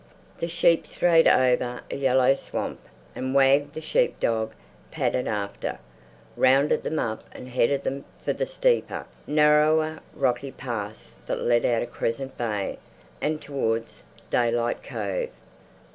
[0.39, 2.79] The sheep strayed over a yellow swamp
[3.15, 4.55] and Wag, the sheep dog,
[4.89, 5.77] padded after,
[6.35, 11.83] rounded them up and headed them for the steeper, narrower rocky pass that led out
[11.83, 12.79] of Crescent Bay
[13.21, 14.01] and towards
[14.31, 15.29] Daylight Cove.